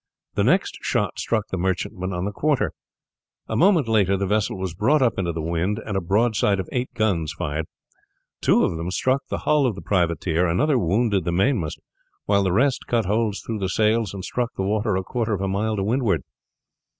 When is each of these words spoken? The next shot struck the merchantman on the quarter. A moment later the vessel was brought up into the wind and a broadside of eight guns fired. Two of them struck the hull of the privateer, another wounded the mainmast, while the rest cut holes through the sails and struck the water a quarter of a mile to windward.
The 0.33 0.43
next 0.43 0.79
shot 0.81 1.19
struck 1.19 1.49
the 1.51 1.59
merchantman 1.59 2.11
on 2.11 2.25
the 2.25 2.31
quarter. 2.31 2.71
A 3.47 3.55
moment 3.55 3.87
later 3.87 4.17
the 4.17 4.25
vessel 4.25 4.57
was 4.57 4.73
brought 4.73 5.03
up 5.03 5.19
into 5.19 5.31
the 5.31 5.43
wind 5.43 5.79
and 5.85 5.95
a 5.95 6.01
broadside 6.01 6.59
of 6.59 6.67
eight 6.71 6.91
guns 6.95 7.33
fired. 7.33 7.67
Two 8.41 8.63
of 8.65 8.77
them 8.77 8.89
struck 8.89 9.21
the 9.29 9.37
hull 9.45 9.67
of 9.67 9.75
the 9.75 9.81
privateer, 9.83 10.47
another 10.47 10.79
wounded 10.79 11.23
the 11.23 11.31
mainmast, 11.31 11.79
while 12.25 12.41
the 12.41 12.51
rest 12.51 12.87
cut 12.87 13.05
holes 13.05 13.41
through 13.45 13.59
the 13.59 13.69
sails 13.69 14.11
and 14.11 14.25
struck 14.25 14.49
the 14.55 14.63
water 14.63 14.95
a 14.95 15.03
quarter 15.03 15.35
of 15.35 15.41
a 15.41 15.47
mile 15.47 15.75
to 15.75 15.83
windward. 15.83 16.23